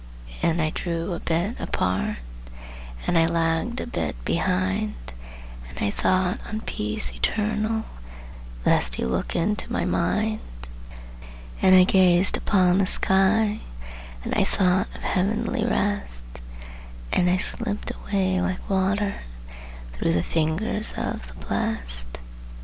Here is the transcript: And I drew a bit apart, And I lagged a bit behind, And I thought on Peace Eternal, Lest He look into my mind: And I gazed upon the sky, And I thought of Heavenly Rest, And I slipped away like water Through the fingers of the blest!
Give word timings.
And 0.41 0.59
I 0.59 0.71
drew 0.71 1.13
a 1.13 1.19
bit 1.19 1.59
apart, 1.59 2.17
And 3.05 3.19
I 3.19 3.27
lagged 3.27 3.79
a 3.79 3.85
bit 3.85 4.15
behind, 4.25 4.95
And 5.69 5.77
I 5.79 5.91
thought 5.91 6.39
on 6.49 6.61
Peace 6.61 7.13
Eternal, 7.13 7.85
Lest 8.65 8.95
He 8.95 9.05
look 9.05 9.35
into 9.35 9.71
my 9.71 9.85
mind: 9.85 10.39
And 11.61 11.75
I 11.75 11.83
gazed 11.83 12.35
upon 12.35 12.79
the 12.79 12.87
sky, 12.87 13.59
And 14.23 14.33
I 14.33 14.43
thought 14.43 14.87
of 14.95 15.03
Heavenly 15.03 15.65
Rest, 15.67 16.25
And 17.13 17.29
I 17.29 17.37
slipped 17.37 17.91
away 17.93 18.41
like 18.41 18.67
water 18.71 19.21
Through 19.93 20.13
the 20.13 20.23
fingers 20.23 20.95
of 20.97 21.27
the 21.27 21.45
blest! 21.45 22.17